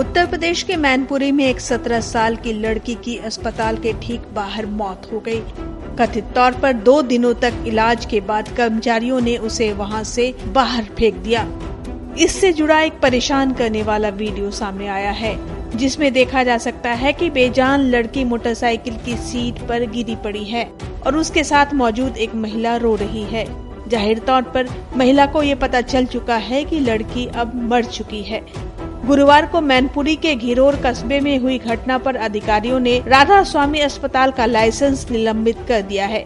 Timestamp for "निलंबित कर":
35.10-35.82